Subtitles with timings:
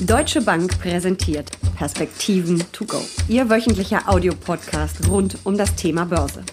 [0.00, 3.00] Deutsche Bank präsentiert Perspektiven to go.
[3.26, 6.44] Ihr wöchentlicher Audiopodcast rund um das Thema Börse.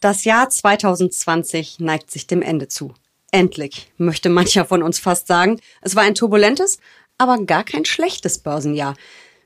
[0.00, 2.94] Das Jahr 2020 neigt sich dem Ende zu.
[3.32, 5.60] Endlich, möchte mancher von uns fast sagen.
[5.82, 6.78] Es war ein turbulentes,
[7.18, 8.94] aber gar kein schlechtes Börsenjahr.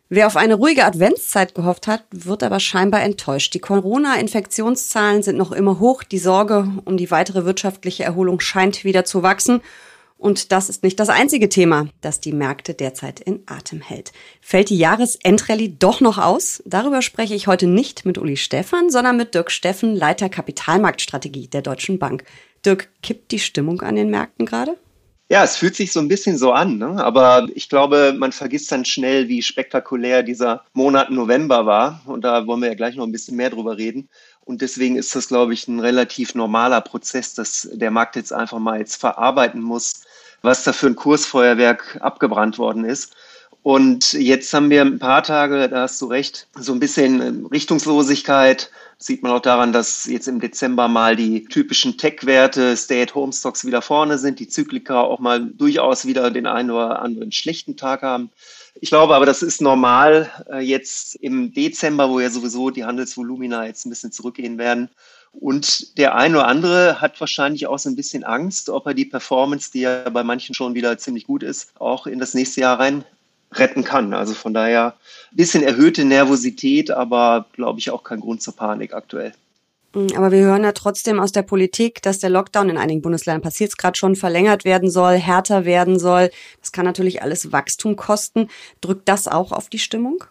[0.08, 3.52] Wer auf eine ruhige Adventszeit gehofft hat, wird aber scheinbar enttäuscht.
[3.54, 6.04] Die Corona-Infektionszahlen sind noch immer hoch.
[6.04, 9.60] Die Sorge um die weitere wirtschaftliche Erholung scheint wieder zu wachsen.
[10.24, 14.10] Und das ist nicht das einzige Thema, das die Märkte derzeit in Atem hält.
[14.40, 16.62] Fällt die Jahresendrallye doch noch aus?
[16.64, 21.60] Darüber spreche ich heute nicht mit Uli Stephan, sondern mit Dirk Steffen, Leiter Kapitalmarktstrategie der
[21.60, 22.24] Deutschen Bank.
[22.64, 24.78] Dirk, kippt die Stimmung an den Märkten gerade?
[25.28, 27.04] Ja, es fühlt sich so ein bisschen so an, ne?
[27.04, 32.00] aber ich glaube, man vergisst dann schnell, wie spektakulär dieser Monat November war.
[32.06, 34.08] Und da wollen wir ja gleich noch ein bisschen mehr drüber reden.
[34.44, 38.58] Und deswegen ist das, glaube ich, ein relativ normaler Prozess, dass der Markt jetzt einfach
[38.58, 40.03] mal jetzt verarbeiten muss,
[40.44, 43.14] was da für ein Kursfeuerwerk abgebrannt worden ist.
[43.62, 48.70] Und jetzt haben wir ein paar Tage, da hast du recht, so ein bisschen Richtungslosigkeit.
[48.98, 54.18] sieht man auch daran, dass jetzt im Dezember mal die typischen Tech-Werte, Stay-at-Home-Stocks wieder vorne
[54.18, 58.30] sind, die Zyklika auch mal durchaus wieder den einen oder anderen schlechten Tag haben.
[58.80, 63.66] Ich glaube aber, das ist normal äh, jetzt im Dezember, wo ja sowieso die Handelsvolumina
[63.66, 64.90] jetzt ein bisschen zurückgehen werden.
[65.32, 69.04] Und der eine oder andere hat wahrscheinlich auch so ein bisschen Angst, ob er die
[69.04, 72.78] Performance, die ja bei manchen schon wieder ziemlich gut ist, auch in das nächste Jahr
[72.78, 73.04] rein
[73.52, 74.12] retten kann.
[74.14, 74.94] Also von daher
[75.32, 79.32] ein bisschen erhöhte Nervosität, aber glaube ich auch kein Grund zur Panik aktuell.
[79.94, 83.42] Mm, aber wir hören ja trotzdem aus der Politik, dass der Lockdown in einigen Bundesländern
[83.42, 86.30] passiert es gerade schon verlängert werden soll, härter werden soll.
[86.60, 88.48] Das kann natürlich alles Wachstum kosten.
[88.80, 90.24] Drückt das auch auf die Stimmung?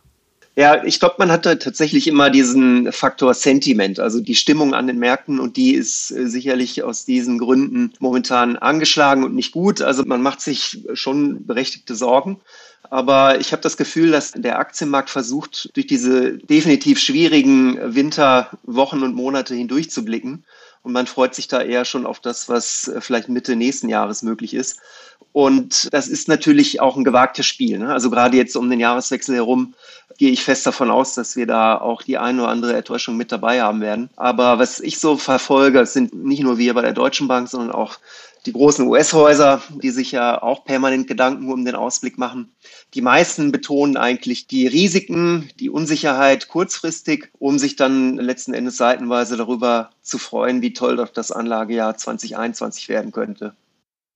[0.56, 4.86] Ja, ich glaube, man hat da tatsächlich immer diesen Faktor Sentiment, also die Stimmung an
[4.86, 9.82] den Märkten und die ist äh, sicherlich aus diesen Gründen momentan angeschlagen und nicht gut.
[9.82, 12.40] Also man macht sich schon berechtigte Sorgen.
[12.90, 19.16] Aber ich habe das Gefühl, dass der Aktienmarkt versucht, durch diese definitiv schwierigen Winterwochen und
[19.16, 20.44] Monate hindurchzublicken.
[20.84, 24.22] Und man freut sich da eher schon auf das, was äh, vielleicht Mitte nächsten Jahres
[24.22, 24.80] möglich ist.
[25.32, 27.80] Und das ist natürlich auch ein gewagtes Spiel.
[27.80, 27.92] Ne?
[27.92, 29.74] Also gerade jetzt um den Jahreswechsel herum
[30.18, 33.32] gehe ich fest davon aus, dass wir da auch die eine oder andere Enttäuschung mit
[33.32, 34.10] dabei haben werden.
[34.16, 37.98] Aber was ich so verfolge, sind nicht nur wir bei der Deutschen Bank, sondern auch
[38.46, 42.52] die großen US-Häuser, die sich ja auch permanent Gedanken um den Ausblick machen.
[42.94, 49.38] Die meisten betonen eigentlich die Risiken, die Unsicherheit kurzfristig, um sich dann letzten Endes seitenweise
[49.38, 53.56] darüber zu freuen, wie toll doch das Anlagejahr 2021 werden könnte.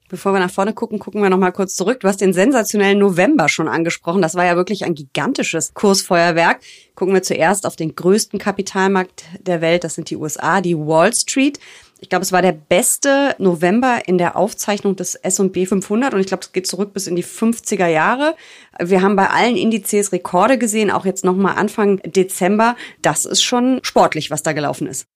[0.10, 2.00] Bevor wir nach vorne gucken, gucken wir noch mal kurz zurück.
[2.00, 4.22] Du hast den sensationellen November schon angesprochen.
[4.22, 6.62] Das war ja wirklich ein gigantisches Kursfeuerwerk.
[6.96, 9.84] Gucken wir zuerst auf den größten Kapitalmarkt der Welt.
[9.84, 11.60] Das sind die USA, die Wall Street.
[12.00, 16.28] Ich glaube, es war der beste November in der Aufzeichnung des S&P 500 und ich
[16.28, 18.36] glaube, es geht zurück bis in die 50er Jahre.
[18.80, 22.76] Wir haben bei allen Indizes Rekorde gesehen, auch jetzt nochmal Anfang Dezember.
[23.02, 25.08] Das ist schon sportlich, was da gelaufen ist.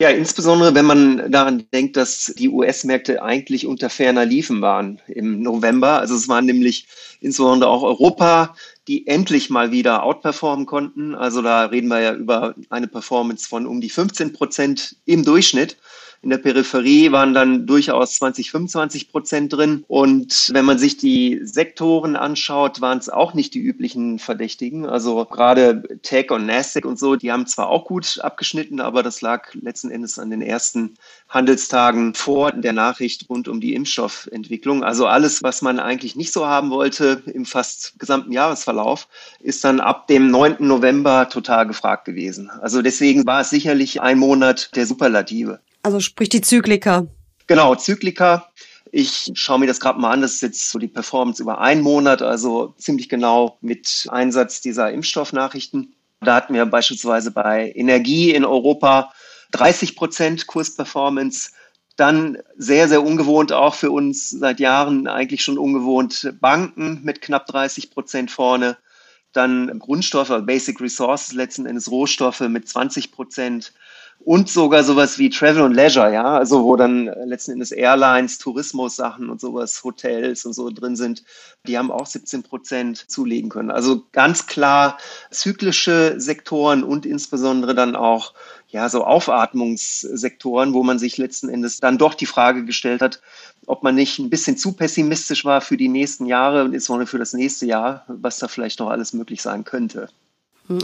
[0.00, 5.40] Ja, insbesondere wenn man daran denkt, dass die US-Märkte eigentlich unter ferner Liefen waren im
[5.40, 6.00] November.
[6.00, 6.88] Also es waren nämlich
[7.20, 8.56] insbesondere auch Europa,
[8.88, 11.14] die endlich mal wieder outperformen konnten.
[11.14, 15.76] Also da reden wir ja über eine Performance von um die 15 Prozent im Durchschnitt.
[16.24, 19.84] In der Peripherie waren dann durchaus 20, 25 Prozent drin.
[19.88, 24.86] Und wenn man sich die Sektoren anschaut, waren es auch nicht die üblichen Verdächtigen.
[24.86, 29.20] Also gerade Tech und Nasdaq und so, die haben zwar auch gut abgeschnitten, aber das
[29.20, 30.94] lag letzten Endes an den ersten
[31.28, 34.82] Handelstagen vor der Nachricht rund um die Impfstoffentwicklung.
[34.82, 39.08] Also alles, was man eigentlich nicht so haben wollte im fast gesamten Jahresverlauf,
[39.40, 40.56] ist dann ab dem 9.
[40.60, 42.48] November total gefragt gewesen.
[42.48, 45.60] Also deswegen war es sicherlich ein Monat der Superlative.
[45.84, 47.06] Also sprich die Zyklika.
[47.46, 48.50] Genau, Zyklika.
[48.90, 50.22] Ich schaue mir das gerade mal an.
[50.22, 54.90] Das ist jetzt so die Performance über einen Monat, also ziemlich genau mit Einsatz dieser
[54.92, 55.94] Impfstoffnachrichten.
[56.22, 59.12] Da hatten wir beispielsweise bei Energie in Europa
[59.52, 61.50] 30 Prozent Kursperformance.
[61.96, 67.46] Dann sehr, sehr ungewohnt auch für uns seit Jahren eigentlich schon ungewohnt Banken mit knapp
[67.46, 68.78] 30 Prozent vorne.
[69.34, 73.74] Dann Grundstoffe, Basic Resources, letzten Endes Rohstoffe mit 20 Prozent
[74.24, 79.28] und sogar sowas wie Travel und Leisure, ja, also wo dann letzten Endes Airlines, Tourismus-Sachen
[79.28, 81.24] und sowas, Hotels und so drin sind,
[81.66, 83.70] die haben auch 17 Prozent zulegen können.
[83.70, 84.96] Also ganz klar
[85.30, 88.32] zyklische Sektoren und insbesondere dann auch
[88.68, 93.20] ja, so Aufatmungssektoren, wo man sich letzten Endes dann doch die Frage gestellt hat,
[93.66, 97.18] ob man nicht ein bisschen zu pessimistisch war für die nächsten Jahre und insbesondere für
[97.18, 100.08] das nächste Jahr, was da vielleicht noch alles möglich sein könnte.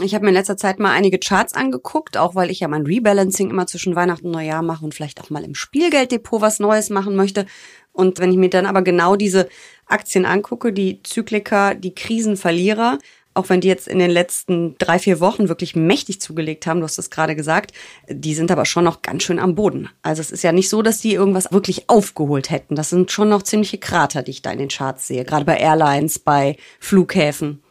[0.03, 2.85] Ich habe mir in letzter Zeit mal einige Charts angeguckt, auch weil ich ja mein
[2.85, 6.91] Rebalancing immer zwischen Weihnachten und Neujahr mache und vielleicht auch mal im Spielgelddepot was Neues
[6.91, 7.47] machen möchte.
[7.91, 9.49] Und wenn ich mir dann aber genau diese
[9.87, 12.99] Aktien angucke, die Zykliker, die Krisenverlierer,
[13.33, 16.85] auch wenn die jetzt in den letzten drei, vier Wochen wirklich mächtig zugelegt haben, du
[16.85, 17.71] hast es gerade gesagt,
[18.07, 19.89] die sind aber schon noch ganz schön am Boden.
[20.03, 22.75] Also es ist ja nicht so, dass die irgendwas wirklich aufgeholt hätten.
[22.75, 25.57] Das sind schon noch ziemliche Krater, die ich da in den Charts sehe, gerade bei
[25.57, 27.63] Airlines, bei Flughäfen.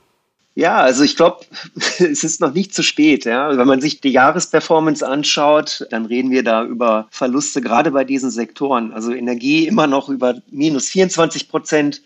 [0.60, 1.46] Ja, also ich glaube,
[1.98, 3.24] es ist noch nicht zu spät.
[3.24, 3.56] Ja.
[3.56, 8.30] Wenn man sich die Jahresperformance anschaut, dann reden wir da über Verluste gerade bei diesen
[8.30, 8.92] Sektoren.
[8.92, 12.02] Also Energie immer noch über minus 24 Prozent,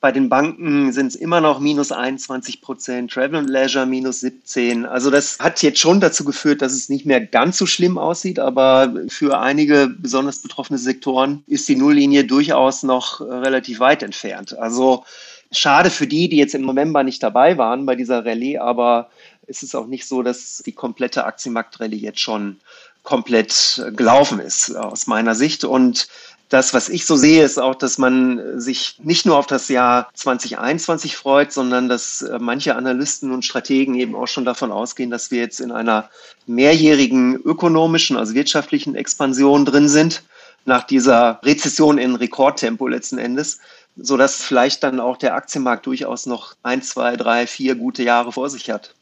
[0.00, 4.86] bei den Banken sind es immer noch minus 21 Prozent, Travel and Leisure minus 17.
[4.86, 8.38] Also das hat jetzt schon dazu geführt, dass es nicht mehr ganz so schlimm aussieht,
[8.38, 14.56] aber für einige besonders betroffene Sektoren ist die Nulllinie durchaus noch relativ weit entfernt.
[14.56, 15.04] Also
[15.50, 19.10] schade für die, die jetzt im November nicht dabei waren bei dieser Rallye, aber
[19.46, 22.58] es ist auch nicht so, dass die komplette Aktienmarktrallye jetzt schon
[23.02, 25.64] komplett gelaufen ist aus meiner Sicht.
[25.64, 26.08] Und
[26.50, 30.10] das, was ich so sehe, ist auch, dass man sich nicht nur auf das Jahr
[30.14, 35.30] 2021 freut, sondern dass äh, manche Analysten und Strategen eben auch schon davon ausgehen, dass
[35.30, 36.10] wir jetzt in einer
[36.46, 40.22] mehrjährigen ökonomischen, also wirtschaftlichen Expansion drin sind,
[40.68, 43.58] nach dieser Rezession in Rekordtempo letzten Endes,
[43.96, 48.32] so dass vielleicht dann auch der Aktienmarkt durchaus noch ein, zwei, drei, vier gute Jahre
[48.32, 48.94] vor sich hat.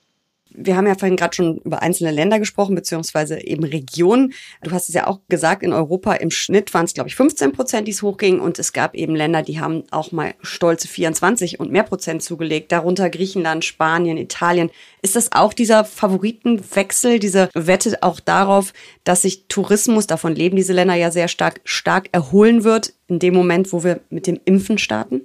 [0.56, 4.32] Wir haben ja vorhin gerade schon über einzelne Länder gesprochen, beziehungsweise eben Regionen.
[4.62, 7.52] Du hast es ja auch gesagt, in Europa im Schnitt waren es, glaube ich, 15
[7.52, 8.40] Prozent, die es hochging.
[8.40, 12.72] Und es gab eben Länder, die haben auch mal stolze 24 und mehr Prozent zugelegt.
[12.72, 14.70] Darunter Griechenland, Spanien, Italien.
[15.02, 18.72] Ist das auch dieser Favoritenwechsel, diese Wette auch darauf,
[19.04, 23.34] dass sich Tourismus, davon leben diese Länder ja sehr stark, stark erholen wird, in dem
[23.34, 25.22] Moment, wo wir mit dem Impfen starten?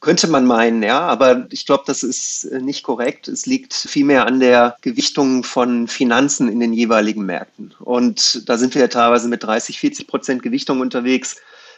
[0.00, 3.28] Könnte man meinen, ja, aber ich glaube, das ist äh, nicht korrekt.
[3.28, 7.74] Es liegt vielmehr an der Gewichtung von Finanzen in den jeweiligen Märkten.
[7.80, 11.36] Und da sind wir ja teilweise mit 30, 40 Prozent Gewichtung unterwegs.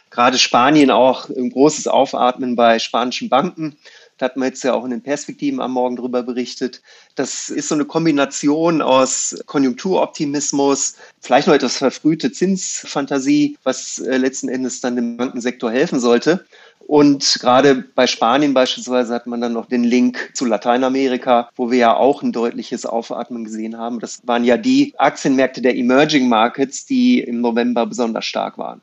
[0.09, 3.75] Gerade Spanien auch ein großes Aufatmen bei spanischen Banken.
[4.17, 6.81] Da hat man jetzt ja auch in den Perspektiven am Morgen drüber berichtet.
[7.15, 14.49] Das ist so eine Kombination aus Konjunkturoptimismus, vielleicht noch etwas verfrühte Zinsfantasie, was äh, letzten
[14.49, 16.45] Endes dann dem Bankensektor helfen sollte.
[16.87, 21.77] Und gerade bei Spanien beispielsweise hat man dann noch den Link zu Lateinamerika, wo wir
[21.77, 23.99] ja auch ein deutliches Aufatmen gesehen haben.
[23.99, 28.81] Das waren ja die Aktienmärkte der Emerging Markets, die im November besonders stark waren.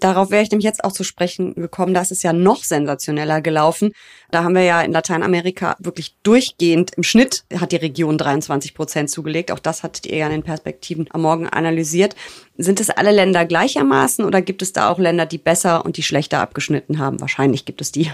[0.00, 1.94] Darauf wäre ich nämlich jetzt auch zu sprechen gekommen.
[1.94, 3.92] Das ist ja noch sensationeller gelaufen.
[4.30, 9.10] Da haben wir ja in Lateinamerika wirklich durchgehend im Schnitt hat die Region 23 Prozent
[9.10, 9.50] zugelegt.
[9.50, 12.14] Auch das hattet ihr ja in den Perspektiven am Morgen analysiert.
[12.56, 16.02] Sind es alle Länder gleichermaßen oder gibt es da auch Länder, die besser und die
[16.02, 17.20] schlechter abgeschnitten haben?
[17.20, 18.10] Wahrscheinlich gibt es die.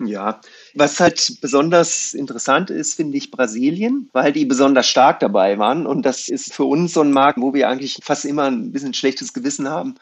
[0.00, 0.40] Ja,
[0.74, 5.86] was halt besonders interessant ist, finde ich Brasilien, weil die besonders stark dabei waren.
[5.86, 8.92] Und das ist für uns so ein Markt, wo wir eigentlich fast immer ein bisschen
[8.92, 9.94] schlechtes Gewissen haben,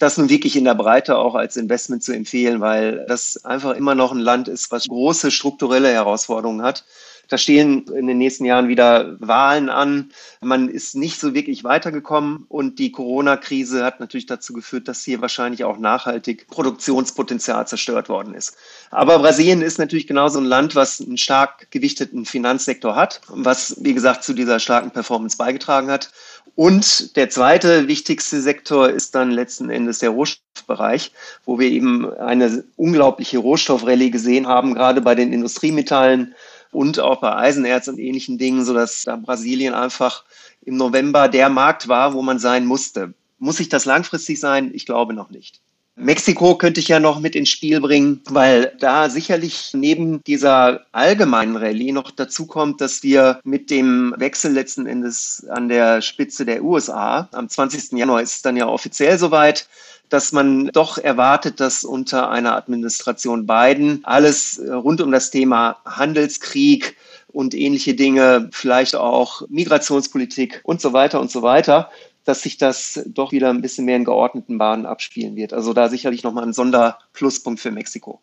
[0.00, 3.94] das nun wirklich in der Breite auch als Investment zu empfehlen, weil das einfach immer
[3.94, 6.84] noch ein Land ist, was große strukturelle Herausforderungen hat.
[7.28, 10.10] Da stehen in den nächsten Jahren wieder Wahlen an.
[10.40, 15.20] Man ist nicht so wirklich weitergekommen und die Corona-Krise hat natürlich dazu geführt, dass hier
[15.20, 18.56] wahrscheinlich auch nachhaltig Produktionspotenzial zerstört worden ist.
[18.90, 23.94] Aber Brasilien ist natürlich genauso ein Land, was einen stark gewichteten Finanzsektor hat, was, wie
[23.94, 26.10] gesagt, zu dieser starken Performance beigetragen hat.
[26.54, 31.12] Und der zweite wichtigste Sektor ist dann letzten Endes der Rohstoffbereich,
[31.44, 36.34] wo wir eben eine unglaubliche Rohstoffrallye gesehen haben, gerade bei den Industriemetallen,
[36.72, 40.24] und auch bei Eisenerz und ähnlichen Dingen, sodass da Brasilien einfach
[40.64, 43.14] im November der Markt war, wo man sein musste.
[43.38, 44.70] Muss sich das langfristig sein?
[44.74, 45.60] Ich glaube noch nicht.
[46.00, 51.56] Mexiko könnte ich ja noch mit ins Spiel bringen, weil da sicherlich neben dieser allgemeinen
[51.56, 56.64] Rallye noch dazu kommt, dass wir mit dem Wechsel letzten Endes an der Spitze der
[56.64, 57.92] USA, am 20.
[57.98, 59.68] Januar ist es dann ja offiziell soweit,
[60.08, 66.96] dass man doch erwartet, dass unter einer Administration Biden alles rund um das Thema Handelskrieg
[67.28, 71.90] und ähnliche Dinge, vielleicht auch Migrationspolitik und so weiter und so weiter,
[72.24, 75.52] dass sich das doch wieder ein bisschen mehr in geordneten Bahnen abspielen wird.
[75.52, 78.20] Also da sicherlich nochmal ein Sonderpluspunkt für Mexiko.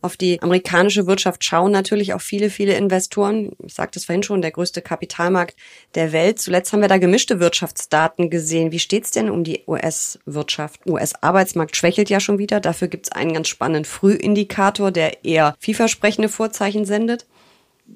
[0.00, 3.50] Auf die amerikanische Wirtschaft schauen natürlich auch viele, viele Investoren.
[3.64, 5.56] Ich sagte es vorhin schon, der größte Kapitalmarkt
[5.96, 6.38] der Welt.
[6.38, 8.70] Zuletzt haben wir da gemischte Wirtschaftsdaten gesehen.
[8.70, 10.86] Wie steht's denn um die US-Wirtschaft?
[10.86, 12.60] US-Arbeitsmarkt schwächelt ja schon wieder.
[12.60, 17.26] Dafür gibt's einen ganz spannenden Frühindikator, der eher vielversprechende Vorzeichen sendet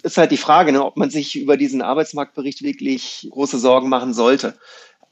[0.03, 4.15] ist halt die Frage, ne, ob man sich über diesen Arbeitsmarktbericht wirklich große Sorgen machen
[4.15, 4.55] sollte.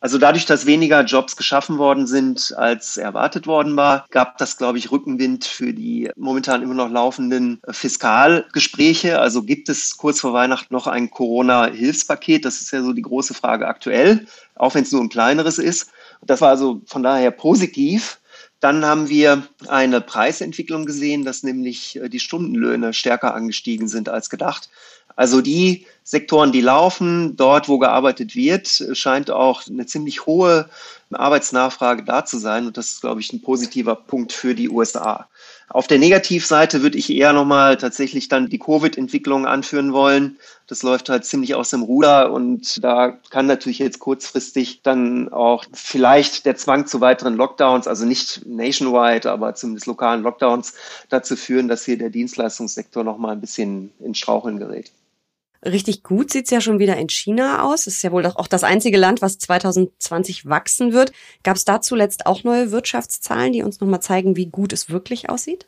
[0.01, 4.79] Also dadurch, dass weniger Jobs geschaffen worden sind, als erwartet worden war, gab das, glaube
[4.79, 9.21] ich, Rückenwind für die momentan immer noch laufenden Fiskalgespräche.
[9.21, 12.47] Also gibt es kurz vor Weihnachten noch ein Corona-Hilfspaket?
[12.47, 15.91] Das ist ja so die große Frage aktuell, auch wenn es nur ein kleineres ist.
[16.23, 18.21] Das war also von daher positiv.
[18.61, 24.29] Dann haben wir eine Preisentwicklung gesehen, dass nämlich äh, die Stundenlöhne stärker angestiegen sind als
[24.29, 24.69] gedacht.
[25.17, 30.69] Also die Sektoren, die laufen, dort, wo gearbeitet wird, scheint auch eine ziemlich hohe
[31.13, 32.67] Arbeitsnachfrage da zu sein.
[32.67, 35.29] Und das ist, glaube ich, ein positiver Punkt für die USA.
[35.73, 40.37] Auf der Negativseite würde ich eher nochmal tatsächlich dann die Covid-Entwicklung anführen wollen.
[40.67, 45.65] Das läuft halt ziemlich aus dem Ruder und da kann natürlich jetzt kurzfristig dann auch
[45.73, 50.75] vielleicht der Zwang zu weiteren Lockdowns, also nicht nationwide, aber zumindest lokalen Lockdowns,
[51.09, 54.91] dazu führen, dass hier der Dienstleistungssektor nochmal ein bisschen in Straucheln gerät.
[55.65, 57.87] Richtig gut sieht's ja schon wieder in China aus.
[57.87, 61.13] Es ist ja wohl auch das einzige Land, was 2020 wachsen wird.
[61.43, 65.29] Gab es da zuletzt auch neue Wirtschaftszahlen, die uns nochmal zeigen, wie gut es wirklich
[65.29, 65.67] aussieht?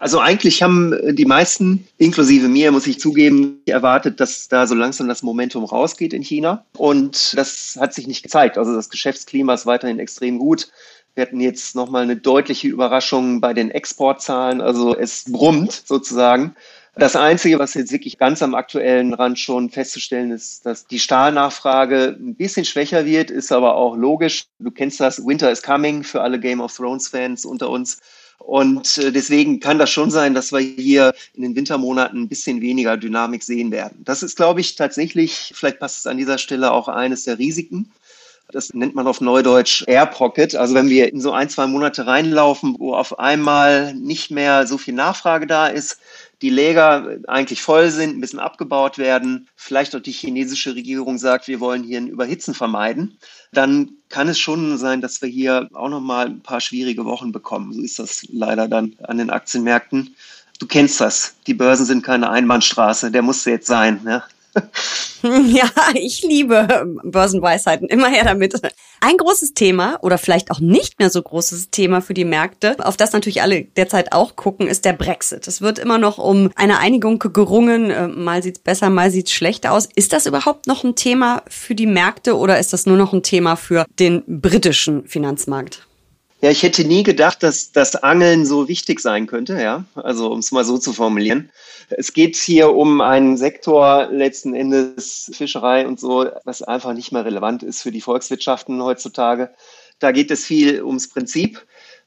[0.00, 5.08] Also eigentlich haben die meisten, inklusive mir, muss ich zugeben, erwartet, dass da so langsam
[5.08, 6.64] das Momentum rausgeht in China.
[6.76, 8.56] Und das hat sich nicht gezeigt.
[8.56, 10.68] Also das Geschäftsklima ist weiterhin extrem gut.
[11.14, 14.62] Wir hatten jetzt nochmal eine deutliche Überraschung bei den Exportzahlen.
[14.62, 16.56] Also es brummt sozusagen.
[16.96, 22.16] Das Einzige, was jetzt wirklich ganz am aktuellen Rand schon festzustellen ist, dass die Stahlnachfrage
[22.18, 24.46] ein bisschen schwächer wird, ist aber auch logisch.
[24.58, 28.00] Du kennst das, Winter is coming für alle Game of Thrones Fans unter uns.
[28.38, 32.60] Und äh, deswegen kann das schon sein, dass wir hier in den Wintermonaten ein bisschen
[32.60, 34.00] weniger Dynamik sehen werden.
[34.04, 37.92] Das ist, glaube ich, tatsächlich, vielleicht passt es an dieser Stelle auch eines der Risiken.
[38.50, 40.56] Das nennt man auf Neudeutsch Air Pocket.
[40.56, 44.76] Also wenn wir in so ein, zwei Monate reinlaufen, wo auf einmal nicht mehr so
[44.76, 45.98] viel Nachfrage da ist,
[46.42, 51.48] die Läger eigentlich voll sind, ein bisschen abgebaut werden, vielleicht auch die chinesische Regierung sagt,
[51.48, 53.18] wir wollen hier ein Überhitzen vermeiden,
[53.52, 57.32] dann kann es schon sein, dass wir hier auch noch mal ein paar schwierige Wochen
[57.32, 57.72] bekommen.
[57.72, 60.14] So ist das leider dann an den Aktienmärkten.
[60.58, 61.34] Du kennst das.
[61.46, 63.10] Die Börsen sind keine Einbahnstraße.
[63.10, 64.00] Der muss jetzt sein.
[64.04, 64.22] Ne?
[65.22, 67.88] Ja, ich liebe Börsenweisheiten.
[67.88, 68.54] Immer her damit.
[69.00, 72.96] Ein großes Thema oder vielleicht auch nicht mehr so großes Thema für die Märkte, auf
[72.96, 75.46] das natürlich alle derzeit auch gucken, ist der Brexit.
[75.46, 77.90] Es wird immer noch um eine Einigung gerungen.
[77.90, 79.88] Äh, mal sieht's besser, mal sieht's schlechter aus.
[79.94, 83.22] Ist das überhaupt noch ein Thema für die Märkte oder ist das nur noch ein
[83.22, 85.86] Thema für den britischen Finanzmarkt?
[86.42, 89.84] Ja, ich hätte nie gedacht, dass das Angeln so wichtig sein könnte, ja.
[89.94, 91.50] Also, um es mal so zu formulieren.
[91.90, 97.26] Es geht hier um einen Sektor letzten Endes Fischerei und so, was einfach nicht mehr
[97.26, 99.50] relevant ist für die Volkswirtschaften heutzutage.
[99.98, 101.62] Da geht es viel ums Prinzip.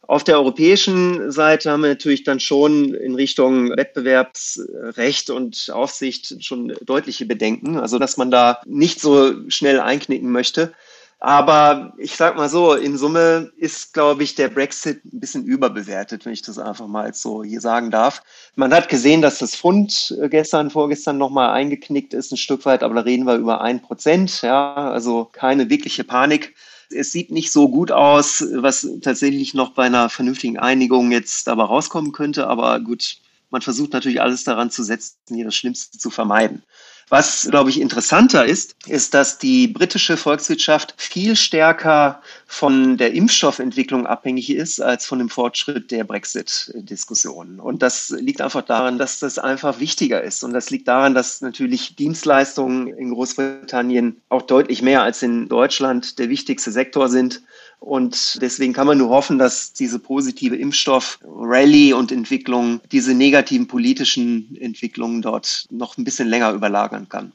[0.06, 6.74] Auf der europäischen Seite haben wir natürlich dann schon in Richtung Wettbewerbsrecht und Aufsicht schon
[6.82, 10.74] deutliche Bedenken, also dass man da nicht so schnell einknicken möchte.
[11.20, 16.26] Aber ich sag mal so, in Summe ist, glaube ich, der Brexit ein bisschen überbewertet,
[16.26, 18.22] wenn ich das einfach mal so hier sagen darf.
[18.56, 22.96] Man hat gesehen, dass das Pfund gestern, vorgestern nochmal eingeknickt ist, ein Stück weit, aber
[22.96, 26.56] da reden wir über ein Prozent, ja, also keine wirkliche Panik.
[26.92, 31.64] Es sieht nicht so gut aus, was tatsächlich noch bei einer vernünftigen Einigung jetzt dabei
[31.64, 33.18] rauskommen könnte, aber gut,
[33.50, 36.64] man versucht natürlich alles daran zu setzen, hier das Schlimmste zu vermeiden.
[37.10, 44.08] Was, glaube ich, interessanter ist, ist, dass die britische Volkswirtschaft viel stärker von der Impfstoffentwicklung
[44.08, 47.60] abhängig ist als von dem Fortschritt der Brexit-Diskussion.
[47.60, 50.44] Und das liegt einfach daran, dass das einfach wichtiger ist.
[50.44, 56.20] Und das liegt daran, dass natürlich Dienstleistungen in Großbritannien auch deutlich mehr als in Deutschland
[56.20, 57.42] der wichtigste Sektor sind.
[57.80, 64.56] Und deswegen kann man nur hoffen, dass diese positive Impfstoff-Rally und Entwicklung diese negativen politischen
[64.60, 67.34] Entwicklungen dort noch ein bisschen länger überlagern kann.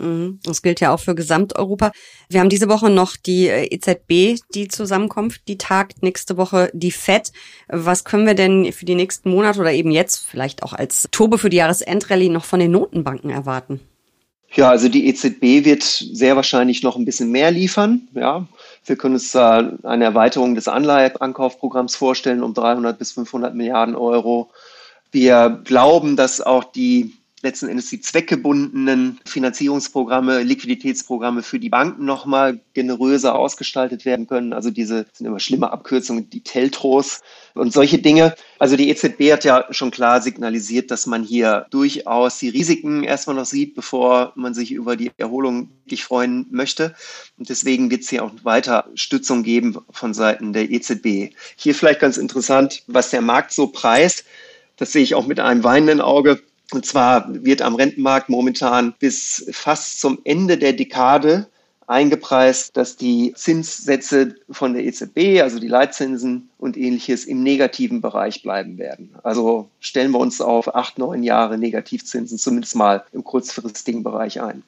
[0.00, 0.40] Mhm.
[0.42, 1.92] Das gilt ja auch für Gesamteuropa.
[2.28, 6.90] Wir haben diese Woche noch die äh, EZB, die Zusammenkunft, die tagt nächste Woche die
[6.90, 7.32] FED.
[7.68, 11.36] Was können wir denn für die nächsten Monate oder eben jetzt vielleicht auch als Turbo
[11.36, 13.80] für die Jahresendrallye noch von den Notenbanken erwarten?
[14.52, 18.08] Ja, also die EZB wird sehr wahrscheinlich noch ein bisschen mehr liefern.
[18.14, 18.48] Ja,
[18.84, 24.50] wir können uns da eine Erweiterung des Anleiheankaufprogramms vorstellen um 300 bis 500 Milliarden Euro.
[25.12, 32.60] Wir glauben, dass auch die letzten Endes die zweckgebundenen Finanzierungsprogramme, Liquiditätsprogramme für die Banken nochmal
[32.74, 34.52] generöser ausgestaltet werden können.
[34.52, 37.22] Also diese sind immer schlimme Abkürzungen, die Teltros
[37.54, 38.34] und solche Dinge.
[38.58, 43.36] Also die EZB hat ja schon klar signalisiert, dass man hier durchaus die Risiken erstmal
[43.36, 46.94] noch sieht, bevor man sich über die Erholung wirklich freuen möchte.
[47.38, 51.34] Und deswegen wird es hier auch weiter Stützung geben von Seiten der EZB.
[51.56, 54.24] Hier vielleicht ganz interessant, was der Markt so preist.
[54.76, 56.40] Das sehe ich auch mit einem weinenden Auge.
[56.72, 61.46] Und zwar wird am Rentenmarkt momentan bis fast zum Ende der Dekade
[61.90, 68.44] eingepreist, dass die Zinssätze von der EZB, also die Leitzinsen und ähnliches, im negativen Bereich
[68.44, 69.16] bleiben werden.
[69.24, 74.62] Also stellen wir uns auf acht, neun Jahre Negativzinsen zumindest mal im kurzfristigen Bereich ein.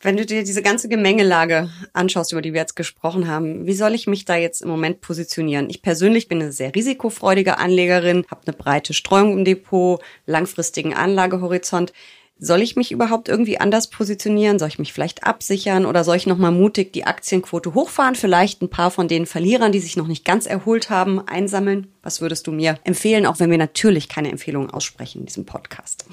[0.00, 3.96] Wenn du dir diese ganze Gemengelage anschaust, über die wir jetzt gesprochen haben, wie soll
[3.96, 5.68] ich mich da jetzt im Moment positionieren?
[5.68, 11.92] Ich persönlich bin eine sehr risikofreudige Anlegerin, habe eine breite Streuung im Depot, langfristigen Anlagehorizont.
[12.38, 14.60] Soll ich mich überhaupt irgendwie anders positionieren?
[14.60, 18.14] Soll ich mich vielleicht absichern oder soll ich nochmal mutig die Aktienquote hochfahren?
[18.14, 21.92] Vielleicht ein paar von den Verlierern, die sich noch nicht ganz erholt haben, einsammeln?
[22.02, 26.04] Was würdest du mir empfehlen, auch wenn wir natürlich keine Empfehlungen aussprechen in diesem Podcast?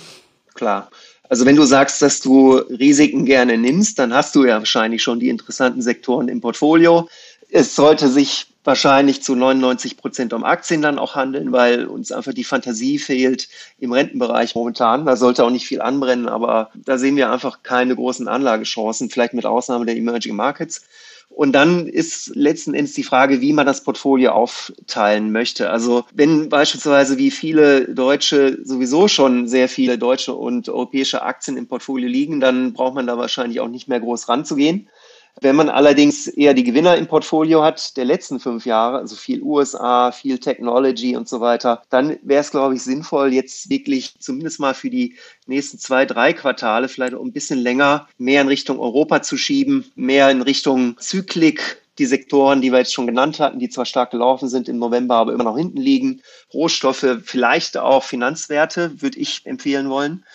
[0.56, 0.90] Klar.
[1.30, 5.20] Also wenn du sagst, dass du Risiken gerne nimmst, dann hast du ja wahrscheinlich schon
[5.20, 7.10] die interessanten Sektoren im Portfolio.
[7.50, 12.34] Es sollte sich wahrscheinlich zu 99 Prozent um Aktien dann auch handeln, weil uns einfach
[12.34, 13.48] die Fantasie fehlt
[13.80, 15.06] im Rentenbereich momentan.
[15.06, 19.34] Da sollte auch nicht viel anbrennen, aber da sehen wir einfach keine großen Anlagechancen, vielleicht
[19.34, 20.84] mit Ausnahme der Emerging Markets.
[21.30, 25.70] Und dann ist letzten Endes die Frage, wie man das Portfolio aufteilen möchte.
[25.70, 31.68] Also wenn beispielsweise wie viele Deutsche sowieso schon sehr viele deutsche und europäische Aktien im
[31.68, 34.88] Portfolio liegen, dann braucht man da wahrscheinlich auch nicht mehr groß ranzugehen.
[35.42, 39.42] Wenn man allerdings eher die Gewinner im Portfolio hat der letzten fünf Jahre, also viel
[39.42, 44.62] USA, viel Technology und so weiter, dann wäre es, glaube ich, sinnvoll, jetzt wirklich zumindest
[44.62, 45.16] mal für die
[45.46, 49.92] nächsten zwei, drei Quartale vielleicht auch ein bisschen länger mehr in Richtung Europa zu schieben,
[49.96, 54.12] mehr in Richtung Zyklik, die Sektoren, die wir jetzt schon genannt hatten, die zwar stark
[54.12, 56.22] gelaufen sind im November, aber immer noch hinten liegen.
[56.54, 60.26] Rohstoffe, vielleicht auch Finanzwerte, würde ich empfehlen wollen.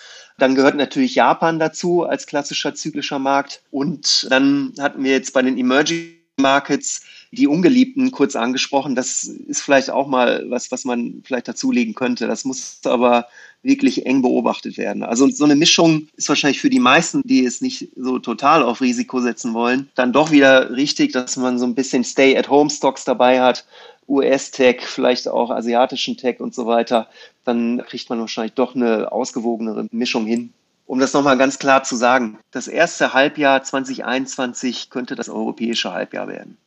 [0.40, 3.62] Dann gehört natürlich Japan dazu als klassischer zyklischer Markt.
[3.70, 8.94] Und dann hatten wir jetzt bei den Emerging Markets die Ungeliebten kurz angesprochen.
[8.94, 12.26] Das ist vielleicht auch mal was, was man vielleicht dazulegen könnte.
[12.26, 13.26] Das muss aber
[13.62, 15.02] wirklich eng beobachtet werden.
[15.02, 18.80] Also so eine Mischung ist wahrscheinlich für die meisten, die es nicht so total auf
[18.80, 23.64] Risiko setzen wollen, dann doch wieder richtig, dass man so ein bisschen Stay-at-Home-Stocks dabei hat
[24.10, 27.08] US-Tech, vielleicht auch asiatischen Tech und so weiter,
[27.44, 30.52] dann kriegt man wahrscheinlich doch eine ausgewogenere Mischung hin.
[30.90, 36.26] Um das nochmal ganz klar zu sagen, das erste Halbjahr 2021 könnte das europäische Halbjahr
[36.26, 36.58] werden.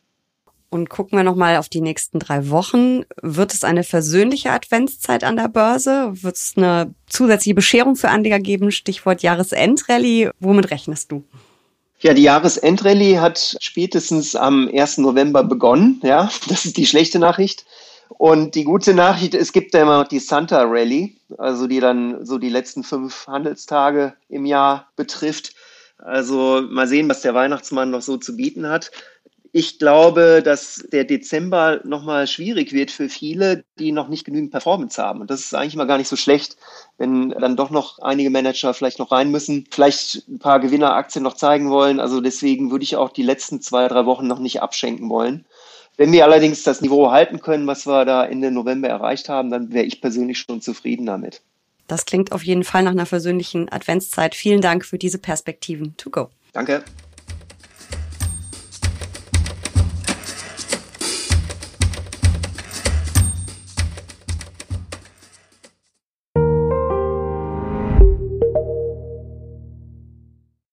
[0.70, 3.04] Und gucken wir nochmal auf die nächsten drei Wochen.
[3.22, 6.14] Wird es eine versöhnliche Adventszeit an der Börse?
[6.24, 8.72] Wird es eine zusätzliche Bescherung für Anleger geben?
[8.72, 10.32] Stichwort Jahresendrallye.
[10.40, 11.26] Womit rechnest du?
[12.00, 15.00] Ja, die Jahresendrallye hat spätestens am 1.
[15.00, 16.00] November begonnen.
[16.02, 17.66] Ja, das ist die schlechte Nachricht.
[18.10, 22.26] Und die gute Nachricht, es gibt ja immer noch die Santa Rally, also die dann
[22.26, 25.56] so die letzten fünf Handelstage im Jahr betrifft.
[25.98, 28.92] Also mal sehen, was der Weihnachtsmann noch so zu bieten hat.
[29.56, 35.02] Ich glaube, dass der Dezember nochmal schwierig wird für viele, die noch nicht genügend Performance
[35.02, 35.22] haben.
[35.22, 36.58] Und das ist eigentlich mal gar nicht so schlecht,
[36.98, 41.36] wenn dann doch noch einige Manager vielleicht noch rein müssen, vielleicht ein paar Gewinneraktien noch
[41.36, 42.00] zeigen wollen.
[42.00, 45.46] Also deswegen würde ich auch die letzten zwei, drei Wochen noch nicht abschenken wollen.
[45.98, 49.72] Wenn wir allerdings das Niveau halten können, was wir da Ende November erreicht haben, dann
[49.72, 51.42] wäre ich persönlich schon zufrieden damit.
[51.88, 54.36] Das klingt auf jeden Fall nach einer versöhnlichen Adventszeit.
[54.36, 55.96] Vielen Dank für diese Perspektiven.
[55.98, 56.30] To go.
[56.54, 56.84] Danke.